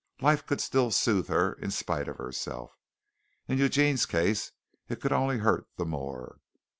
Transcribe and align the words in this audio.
Life 0.19 0.47
could 0.47 0.59
still 0.61 0.89
soothe 0.89 1.27
her 1.27 1.53
in 1.53 1.69
spite 1.69 2.07
of 2.07 2.17
herself. 2.17 2.75
In 3.47 3.59
Eugene's 3.59 4.07
case 4.07 4.51
it 4.89 4.99
could 4.99 5.11
only 5.13 5.37
hurt 5.37 5.67
the 5.77 5.85
more. 5.85 6.39
Mrs. 6.39 6.57